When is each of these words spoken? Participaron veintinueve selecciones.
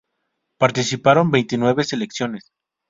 Participaron 0.57 1.29
veintinueve 1.29 1.83
selecciones. 1.83 2.49